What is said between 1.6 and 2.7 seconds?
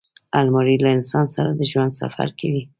ژوند سفر کوي